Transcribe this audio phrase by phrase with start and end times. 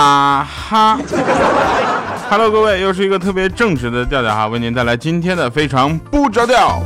[0.00, 0.98] 啊哈
[2.30, 6.82] ，Hello，各位，又是一个特别正直的调调哈，为您带来今天的非常不着调。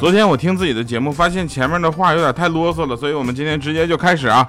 [0.00, 4.46] 昨天我听自己的节目，发现前面的话有点太啰嗦了，所以我们今天直接就开始啊。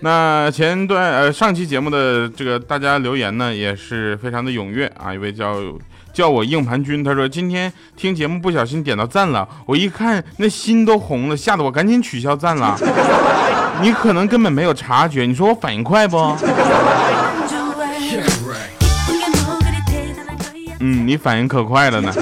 [0.00, 5.12] 那前段呃上期节目的这个大家留言呢，也是非常的踊跃啊。
[5.12, 5.56] 一位叫
[6.18, 12.76] 叫我硬盘君，他说今天听节目不小心点到赞了，我一看那心都红了，吓得我赶紧取消赞了。
[13.80, 16.16] 你可能根本没有察觉，你说我反应快不？
[20.80, 22.12] 嗯，你反应可快了呢。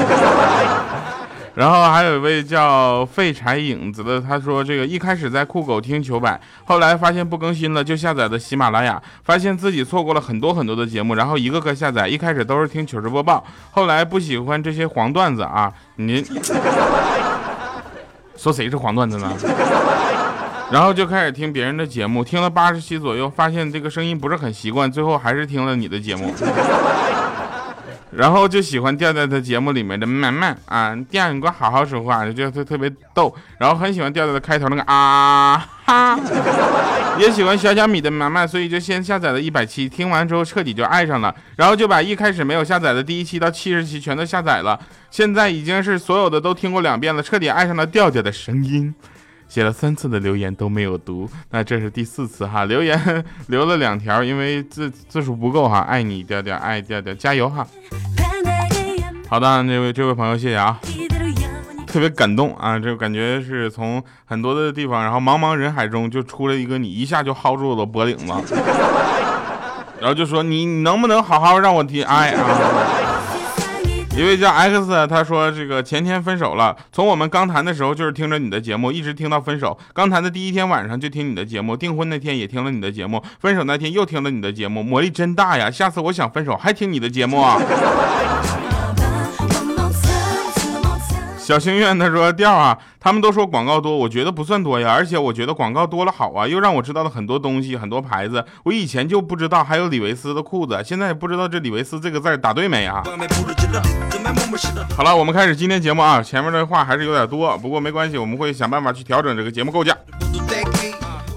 [1.57, 16.23] 然后还有一位叫废柴影子的，他说这个一开始在酷狗听糗百，后来发现不更新了，就下载的喜马拉雅，发现自己错过了很多很多的节目，然后一个个下载，一开始都是听糗事播报，后来不喜欢这些黄段子啊，您
[18.37, 19.33] 说谁是黄段子呢？
[20.71, 26.35] 然后就开始听别人的节目，听了八十期左右，发现这个声音不是很习惯，最后还是听了你的节目。
[28.17, 33.35] 然后就喜欢调调的节目里面的慢慢啊，调你给我好好说话，就特特别逗。
[33.59, 36.19] 然后很喜欢调调的开头那个啊哈，
[37.21, 41.35] 也喜欢小小米的慢慢，所以就先下载了一百期，听完之后彻底就爱上了。
[41.57, 48.95] 然后就把一开始没有下载的第一期到七十期全都下载了，现在已经是所有的都听过两遍了，彻底爱上了调调的声音。
[49.49, 57.67] 写了三次的留言都没有读，那这是第四次哈，留言 留了两条，因为字字数不够哈，爱你调调，爱调调，加油哈。
[59.29, 60.79] 好的，这位这位朋友谢谢啊，
[61.87, 68.55] 特别感动啊，这感觉是从很多的地方，然后茫茫人海中就出来一个你，一下就薅住我的脖领子，
[69.99, 73.06] 然后就说你能不能好好让我提爱啊。
[74.17, 79.79] 一位叫 X，他说这个前天分手了，从我们刚谈的时候就是听着你的节目，一直听到分手。
[79.93, 85.71] 刚谈的第一天晚上就听你的节目，订婚那天也听了你的节目，分手那天又听了你的节目，魔力真大呀！
[85.71, 87.61] 下次我想分手还听你的节目啊。
[91.47, 103.01] 小星愿他说调啊，他们都说广告多，我觉得不算多呀，而且我觉得广告多了好啊，又让我知道了很多东西，很多牌子，我以前就不知道还有李维斯的裤子，现在也不知道这李维斯这个字打对没啊？
[104.97, 109.97] 好了，我们开始今天节目啊，前面的话还是有点多，不过没关系，我们会想办法去调整这个节目构架。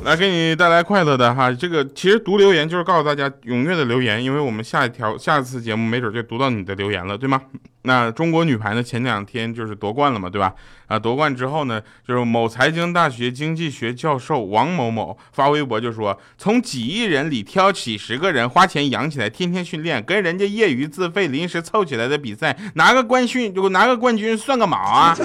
[0.09, 7.39] 来给你带来快乐的哈，这个其实读留言就是告诉大家踊跃的留言，因为我们下一条下一次节目没准就读到你的留言了，对吗？
[7.83, 10.51] 那中国女排呢，前两天就是夺冠了嘛，对吧？
[10.87, 25.15] 啊，夺冠之后呢，就是某财经大学经济学教授王某某发微博就说，从几亿人里挑几十个人花钱养起来，天天训练，跟人家业余自费临时凑起来的比赛拿个冠军就拿个冠军算个毛啊！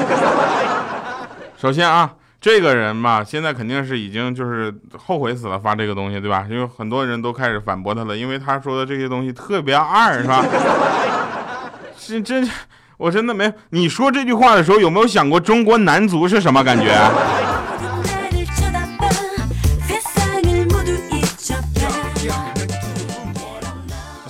[1.56, 2.16] 首先啊。
[2.44, 6.46] 这个人吧，现在肯定是已经就是后悔死了，发这个东西，对吧？
[6.50, 10.44] 因为很多人都开始反驳他了，因为他说的这些东西特别二，是吧？
[11.96, 12.46] 是真，
[12.98, 13.50] 我真的没。
[13.70, 16.92] 你说这句话的时候，有没有想过中国男足是什么感觉？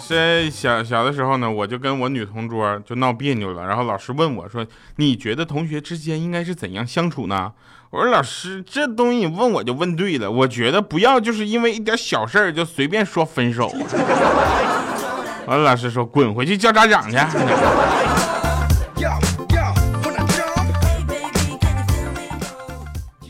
[0.09, 4.65] 在小小的时候呢，我就跟我女同桌就闹别扭了，然后老师问我说
[4.95, 7.51] ：“你觉得同学之间应该是怎样相处呢？”
[7.95, 13.69] 我说：“老师，这东西你问我就问对了，我觉得不要就是因为一点小事儿就随便说分手。”
[15.47, 17.17] 完了，老师说：“滚回去叫家长去。”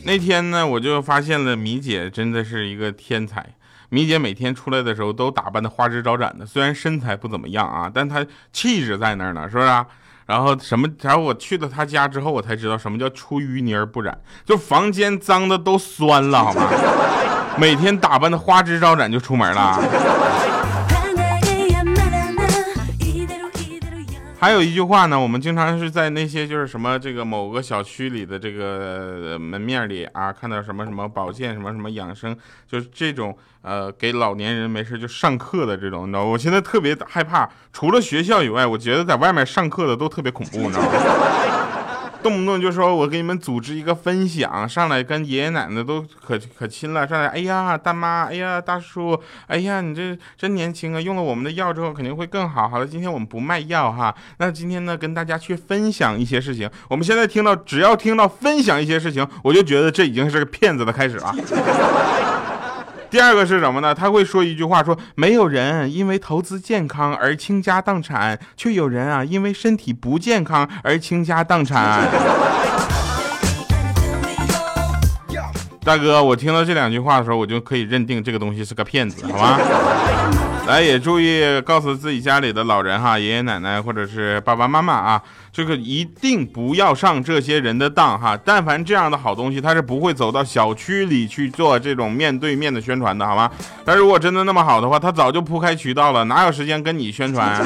[0.03, 3.45] 那天呢，我就发现了米姐真的是一个天才。
[3.89, 9.85] 米姐每天出来的时候都打扮的花枝招展的，虽然身材不怎么样啊，但她气质在那儿呢，是不是？
[10.25, 10.87] 然后什么？
[11.01, 16.67] 然后我去了他家之后，我才知道什么叫出淤泥而不染，就房间脏的都酸了，好吗？
[17.57, 19.79] 每天打扮的花枝招展就出门了。
[24.45, 32.37] 还有一句话呢，我们经常是在那些就是什么这个某个小区里的这个门面里啊，看到什么什么保健什么什么养生，
[32.67, 40.89] 就是这种呃给老年人没事就上课的这种，你知道我现在特别害怕，除了学校以外，我觉得在外面上课的都特别恐怖，你知道吗？
[42.25, 52.67] 动不动就说我给你们组织一个分享，上来跟爷爷奶奶都可可亲了，上来哎呀大妈，哎呀大叔，哎呀你这真年轻啊，用了我们的药之后肯定会更好。
[52.67, 56.67] 好了，今天我们不卖药哈，那今天呢跟大家去分享一些事情。
[56.89, 61.35] 我们现在听到只要听到分享一些事情，我就觉得这已经是个骗子的开始了。
[63.15, 63.95] 第二个是什么呢？
[63.95, 72.09] 他会说一句话，说没有人因为投资健康而倾家荡产，却有人啊因为身体不健康而倾家荡产。
[75.85, 79.57] 大哥，我听到这两句话的时候，我就可以认定这个东西是个骗子，好吗？
[80.67, 85.21] 来，也注意告诉自己家里的老人哈，爷爷奶奶或者是爸爸妈妈啊，
[85.53, 88.35] 这个一定不要上这些人的当哈。
[88.43, 93.49] 但凡这样的好东西，他是不会走到小区里去做这种面对面的宣传的，好吗？
[93.85, 97.63] 但如果真的那么好的话，他早就铺开渠道了，哪有时间跟你宣传？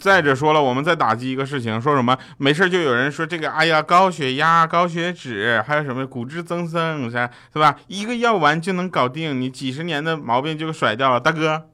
[0.00, 7.76] 再者说了，我们再打击一个事情，说什么没事就有人说这个，哎呀，高血压、高血脂，还有什么骨质增生，是是吧？
[7.86, 11.20] 一个药丸就能搞定你几十年的毛病就甩掉了。
[11.20, 11.66] 大哥，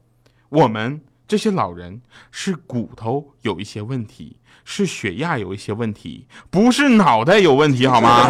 [0.49, 8.27] 我们这些老人是骨头有一些问题，是血压有一些问题，不是脑袋有问题，好吗？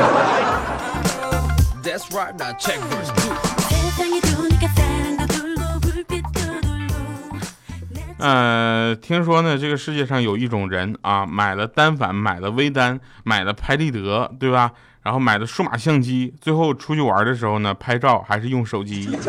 [8.19, 14.71] 呃，听说呢，这个世界上有一种人啊，买了单反，买了微单，买了拍立得，对吧？
[15.03, 19.07] 然后买了数码相机，最后出去玩的时候呢，拍照还是用手机。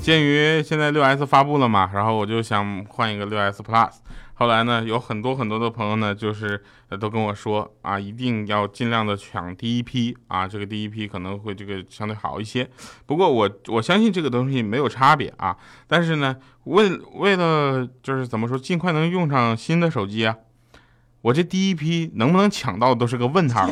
[0.00, 3.90] 鉴于现在六 S 发布了嘛，然后我就想换一个六 S Plus。
[4.38, 6.62] 后来呢，有很多很多的朋友呢，就是
[7.00, 12.70] 都跟我说啊，一定要尽量的抢第一批啊，这个第一批可能会这个相对好一些。
[13.04, 15.56] 不过我我相信这个东西没有差别啊，
[15.88, 20.36] 但是呢，为为了就是怎么说，尽快能用上新的手机啊，
[21.22, 23.68] 我这第一批能不能抢到都是个问号。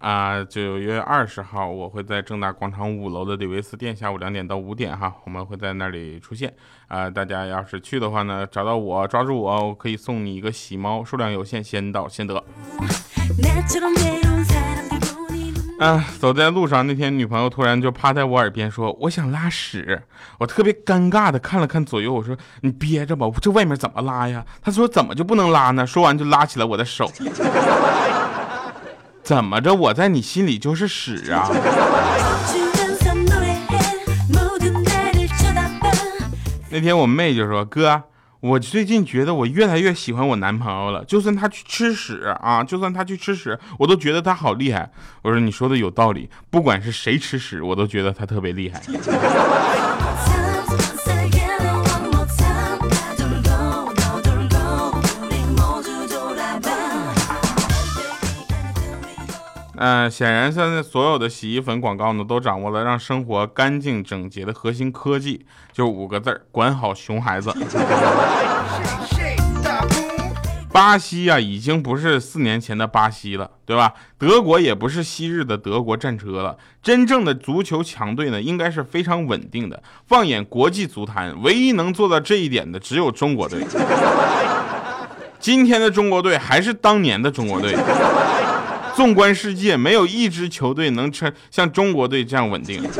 [0.00, 6.50] 啊，九月二十号，我会在正大广场五楼的李维斯店，下午两点到五点哈，我们会在那里出现。
[6.88, 12.42] 啊，大家要是去的话呢，找到我，抓住我，我可以送你一个喜猫，数量有限，先到先得。
[15.78, 20.02] 啊，走在路上那天，女朋友突然就趴在我耳边说：“我想拉屎。”
[20.40, 27.06] 我特别尴尬的看了看左右，我说：“你憋着吧，这外面怎么拉呀？”她说：“怎么就不能拉呢？”说完就拉起了我的手。
[29.22, 29.74] 怎么着？
[29.74, 31.48] 我在你心里就是屎啊！
[36.70, 38.02] 那天我妹就说：“哥，
[38.40, 41.04] 我最近觉得我越来越喜欢我男朋友了。
[41.04, 44.90] 就算他去吃屎啊，就算他去吃屎，我都觉得他好厉害。”
[45.22, 48.80] 我说：“你说的有道理，不管是谁吃屎，我都觉得他特别厉害。”
[59.82, 67.50] 嗯，显然现在所有的洗衣粉广告呢，都掌握了让生活干净整洁的核心科技，就五个字儿：管好熊孩子。
[70.70, 73.94] 巴西啊，已经不是四年前的巴西了，对吧？
[74.18, 76.58] 德国也不是昔日的德国战车了。
[76.82, 79.82] 真正的足球强队呢，应该是非常稳定的。
[80.06, 83.64] 放眼国际足坛，唯一能做到这一点的，只有中国队。
[85.40, 87.74] 今天的中国队还是当年的中国队。
[88.94, 92.82] 纵观世界，没有一支球队能成像中国队这样稳定。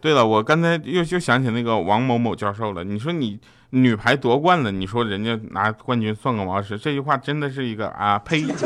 [0.00, 2.84] 对了，我刚才又又想起那个王某某教授了。
[2.84, 3.40] 你说你
[3.70, 6.78] 女排夺冠了，你说人家拿冠军算个毛事？
[6.78, 8.64] 这句话真的是一个啊呸，是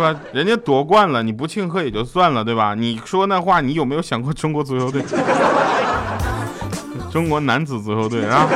[0.00, 0.14] 吧？
[0.32, 2.74] 人家夺冠了，你不庆贺也就算了，对吧？
[2.74, 5.02] 你说那话，你有没有想过中国足球队？
[7.10, 8.46] 中国男子足球队啊？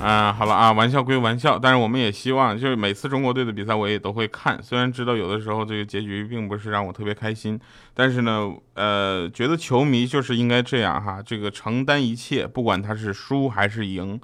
[0.00, 4.58] 嗯，好了啊，玩笑归玩笑，但是我们也希望，就是每次中国队的比赛我也都会看。
[4.62, 7.58] 虽然知道有的时候这个结局并不是让我特别开心，
[7.94, 14.14] 但是呢， 呃，觉得球迷就是应该这样哈，这个承担一切，不管他是输还是赢，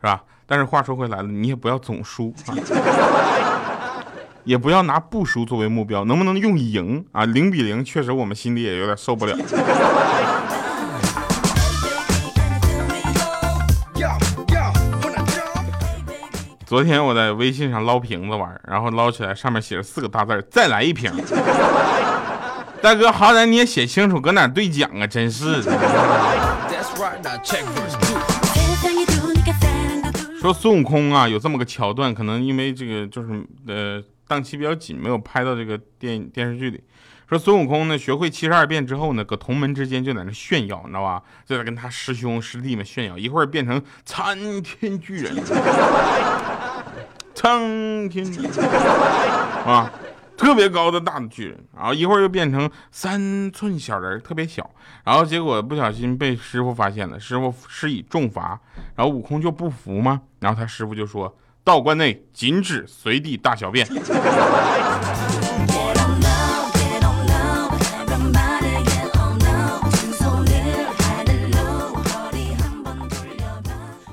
[0.00, 0.22] 是吧？
[0.46, 2.54] 但是话说回来了，你也不要总输 啊，
[4.44, 7.24] 也不要拿不输作为目标，能不能用赢啊？
[7.24, 9.34] 零比零确实我们心里也有点受不了。
[16.72, 21.12] 昨天我在微信上捞瓶子玩，然后捞起来上面写着四个大字再来一瓶。
[22.80, 25.06] 大哥，好歹你也写清楚，搁哪兑奖啊？
[25.06, 25.70] 真是的。
[30.40, 36.82] 说孙悟空啊，有这么个桥段，可能因为这个就是呃档期比较紧，没有拍到这个电电视剧里。
[37.32, 41.22] 说孙悟空呢，学会七十二变之后呢，搁同门之间就在那炫耀，你知道吧？
[41.46, 45.34] 就在跟他师兄师弟们炫耀，一会儿变成参天巨人。
[47.34, 48.22] 苍天
[49.64, 49.90] 啊，
[50.36, 54.70] 特别高的大的巨人，然后一会儿又变成三寸小人，特别小，
[55.02, 58.60] 然后结果不小心被师傅发现了，师傅施以重罚，
[58.94, 60.20] 然后悟空就不服嘛？
[60.38, 61.34] 然后他师傅就说
[61.64, 63.88] ：“道观内禁止随地大小便。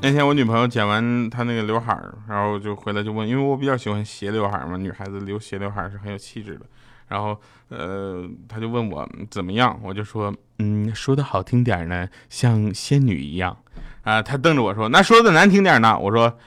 [0.01, 6.65] 那天我女朋友剪完她那个刘海儿，然后就回来就问，因为我比较喜欢斜刘海嘛，女孩子留斜刘海是很有气质的。
[7.09, 7.37] 然后，
[7.67, 13.57] 呃，她就问我怎么样，我就说，嗯，说的好听点呢，像仙女一样。
[14.03, 15.97] 啊，她瞪着我说，那说的难听点呢？
[15.99, 16.37] 我说，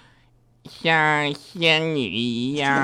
[0.65, 2.83] 像仙女一样。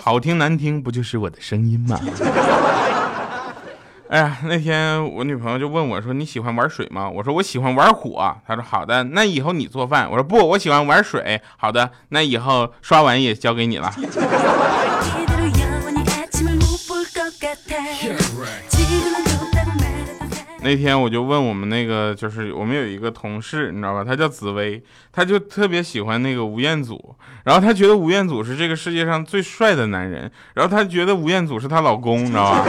[0.00, 1.98] 好听难听不就是我的声音吗？
[4.08, 13.92] 哎呀，那天我女朋友就问我说：“你喜欢玩水吗？”我说：“我喜欢玩火。”她说：“好的，那以后你做饭。”我说：“不，我喜欢玩水。”好的，那以后刷碗也交给你了。
[20.62, 24.04] 那天我就问我们那个，就是我们有一个同事，你知道吧？
[24.04, 24.82] 他叫紫薇，
[25.12, 32.64] 他就特别喜欢那个吴彦祖，然后他觉得吴彦祖是这个世界上最帅的男人，然后他觉得吴彦祖是她老公，你知道吧？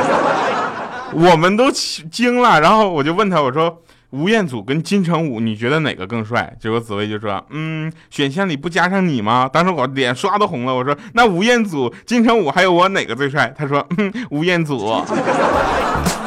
[1.14, 6.56] 我们都惊了，然后我就问他，我说吴彦祖跟金城武，你觉得哪个更帅？
[6.60, 9.50] 结果紫薇就说，嗯，选项里不加上你吗？
[9.52, 13.54] 当时我脸刷都红了，我说那吴彦祖、金城武还有我哪个最帅？
[13.58, 14.78] 他说，嗯，吴彦祖。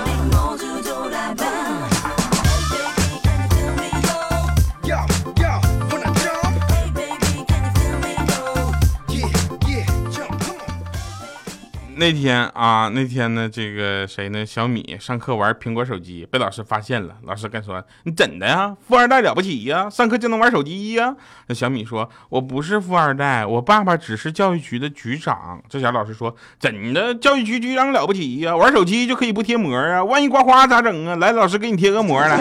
[12.00, 14.46] 那天啊，那天呢，这个谁呢？
[14.46, 17.14] 小米上课玩苹果手机，被老师发现了。
[17.24, 18.74] 老师跟说：“你怎的呀？
[18.88, 19.90] 富二代了不起呀？
[19.90, 21.14] 上课就能玩手机呀？”
[21.48, 27.14] 那小米说：“我不是富二代，我爸爸只是教育局的局长。”这小老师说：“怎的？
[27.16, 28.56] 教育局局长了不起呀？
[28.56, 30.02] 玩手机就可以不贴膜啊？
[30.02, 31.16] 万一刮花咋整啊？
[31.16, 32.40] 来，老师给你贴个膜来。”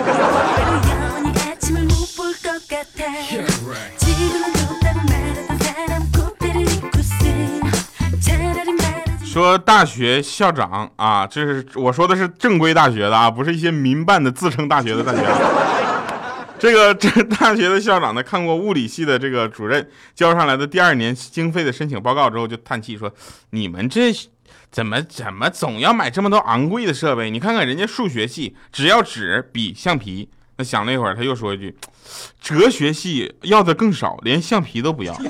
[9.32, 15.20] 说大学校长啊，这是我说的是正规大学的啊，不是一些民办的自称大学的大学。
[16.58, 23.14] 这个这大学的校长呢，看过物理系的这个主任交上来的第二年经费的申请报告之后，就叹气说
[23.52, 24.12] ：“你们这
[24.72, 27.30] 怎么怎么总要买这么多昂贵的设备？
[27.30, 31.78] 你看看人家数学系，只要纸、笔、橡皮。”那想了一会儿，他又说一句
[32.42, 35.14] ：“哲学系要的更少，连橡皮都不要。”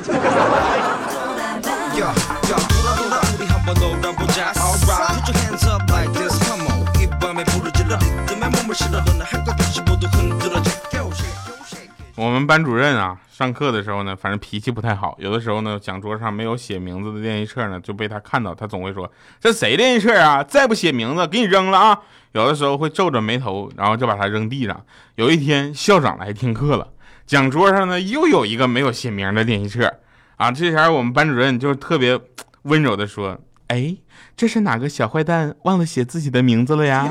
[12.16, 15.16] 我们班主任啊，上课的时候呢，反正脾气不太好。
[15.20, 19.10] 有的时候呢，讲桌上没有写名字的练习册呢，就被他看到，他总会说
[19.40, 20.44] ：“这谁练习册啊？
[20.44, 22.00] 再不写名字，给你扔了啊！”
[22.34, 24.86] 有的时候会皱着眉头，然后就把它扔地上。
[25.16, 26.88] 有一天，校长来听课了，
[27.26, 29.94] 讲桌上呢又有一个没有写名的练习册
[30.36, 30.52] 啊。
[30.52, 32.20] 这前我们班主任就特别
[32.64, 33.40] 温柔的说。
[33.68, 33.96] 哎，
[34.36, 37.08] 这是哪个小坏蛋忘了写自己的名字了呀？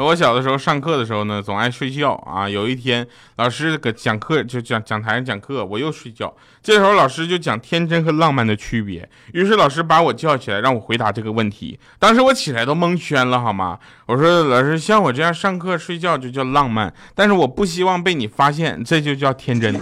[0.00, 2.48] 我小的时候上课的时候呢，总爱睡觉啊。
[2.48, 3.06] 有一天，
[3.36, 6.34] 老师搁讲课，就讲讲台上讲课，我又睡觉。
[6.62, 9.06] 这时候老师就讲天真和浪漫的区别。
[9.32, 11.78] 于是老师把我叫起来，让我回答这个问题。
[11.98, 13.78] 当时我起来都蒙圈了，好吗？
[14.06, 19.74] 我说老师，像我这样上课睡觉就叫浪漫，但是我不希望被你发现，这就叫天真。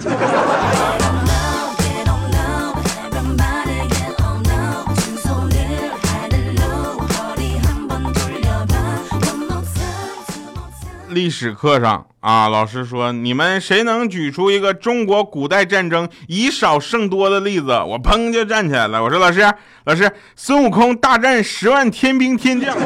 [11.16, 17.68] 历史课上啊，老师说你们谁能举出一个中国古代战争以少胜多的例子？
[17.68, 19.02] 我砰就站起来了。
[19.02, 19.40] 我说老师，
[19.84, 22.76] 老师，孙悟空大战十万天兵天将。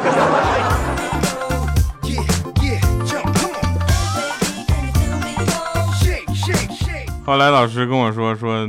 [7.26, 8.68] 后来老师跟我说说，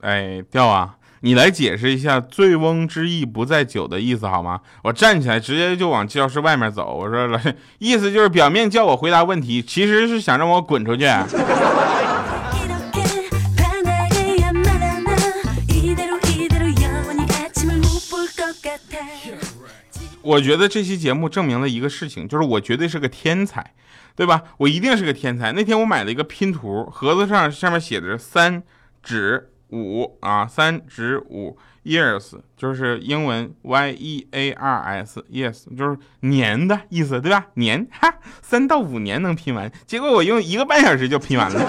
[0.00, 0.94] 哎，调啊。
[1.20, 4.60] 你来解释一下“醉翁之意不在酒”的意思好吗？
[4.84, 6.96] 我站起来直接就往教室外面走。
[6.96, 11.06] 我说：“老师，意思就是表面叫我回答问题，其实是想让我滚出去。”
[20.22, 23.74] 我觉得这期节目证明了一个事情，就是我绝对是个天才，
[24.14, 24.42] 对吧？
[24.58, 25.52] 我一定是个天才。
[25.52, 28.62] 那天我买了一个拼图，盒子上上面写着三
[29.02, 29.50] 指。
[29.70, 37.46] 五啊，三指五，years 就是英文 y e a r s，yes 就是年的意思，对吧？
[37.54, 41.60] 年哈，三到五年能拼完，结果我用一个半小时就拼完了。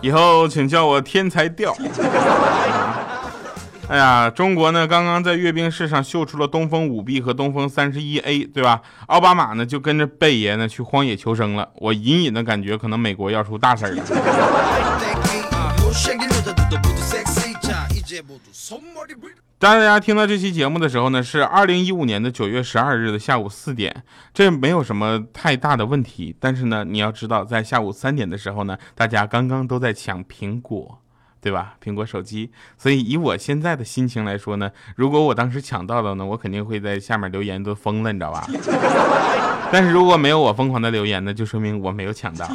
[0.00, 1.76] 以后请叫我天才调。
[3.88, 8.82] 哎呀，中国呢刚刚在阅兵式上秀出了东风五 B 和东风三十一 A，对吧？
[9.06, 11.70] 奥巴马呢就跟着贝爷呢去荒野求生了。
[11.76, 14.04] 我隐隐的感觉，可能美国要出大事儿了。
[19.58, 24.04] 大家听到这期节目的时候呢，是二零一五年的九月十二日的下午四点，
[24.34, 26.36] 这没有什么太大的问题。
[26.38, 31.00] 但是呢，你要知道，在下午三点的时候呢，大家刚刚都在抢苹果。
[31.48, 31.72] 对吧？
[31.82, 38.46] 苹果手机，所以以我现在的心情来说呢，如果我当时抢到了呢，我肯定会在下面留言都疯了，你知道吧？
[39.72, 42.46] 但是如果没有我疯狂的留言呢，就说明我没有抢到。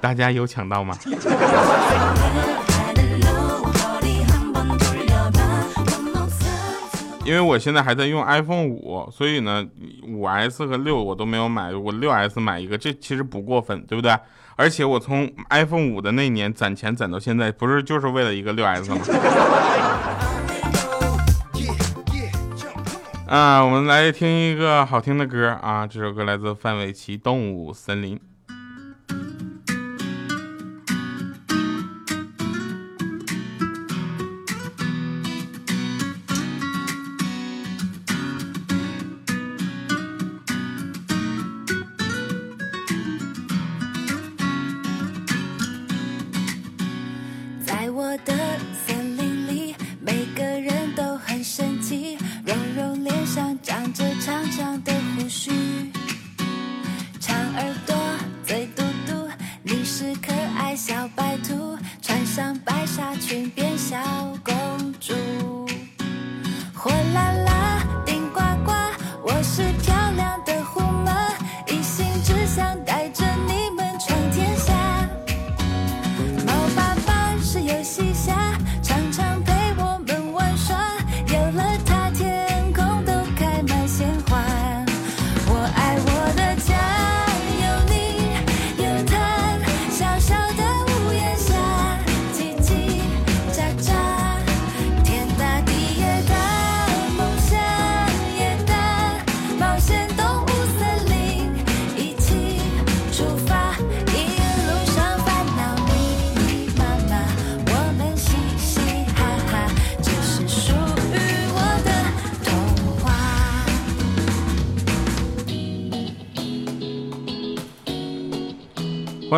[0.00, 0.98] 大家有抢到吗？
[7.24, 9.64] 因为我现在还在用 iPhone 五，所以呢，
[10.08, 14.12] 五 S 和六我都没有买，我六 S 买一个，这其实不过分，对不对？
[14.56, 18.98] 而且我从 iPhone 五的那年攒钱攒到现在，不是就是为了一个六 S 吗？
[23.28, 28.16] 啊，我们来听一个好听的歌啊，这首歌来自范玮琪《动物森林》。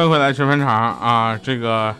[0.04, 1.38] 迎回来吃饭场啊！
[1.42, 1.94] 这个，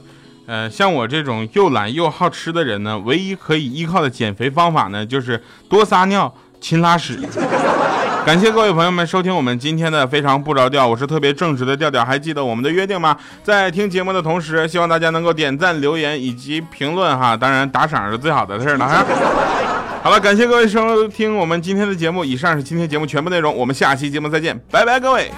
[0.46, 7.18] 呃，像我这种又懒又好吃的人呢，唯一可以依靠的减肥方法呢，就是多撒尿、勤拉屎。
[8.24, 12.02] 感谢各位朋友们收听我们今天的非常不着调，我是特别正直的调调。
[12.04, 13.16] 还记得我们的约定吗？
[13.42, 19.04] 在听节目的同时，希望大家能够点赞、留言以及评论哈，当然打赏是最好的事儿了哈。
[20.02, 25.30] 好了，感谢各位收听我们今天的节目，以上是今天节目全部内容，我们下期节目再见，拜拜，各位。